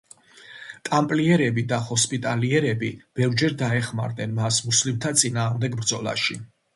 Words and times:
ტამპლიერები 0.87 1.63
და 1.73 1.77
ჰოსპიტალიერები 1.89 2.89
ბევრჯერ 3.19 3.55
დაეხმარნენ 3.59 4.33
მას 4.39 4.57
მუსლიმთა 4.71 5.13
წინააღმდეგ 5.23 5.77
ბრძოლაში. 5.83 6.39